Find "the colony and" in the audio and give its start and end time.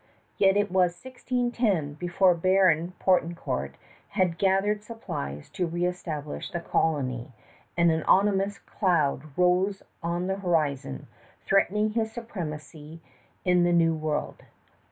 6.51-7.91